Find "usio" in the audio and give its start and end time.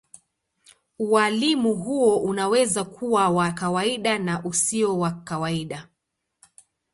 4.43-4.99